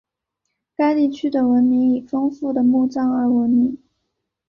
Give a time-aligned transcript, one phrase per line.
[0.75, 3.77] 该地区的文明以丰富的墓葬而闻名。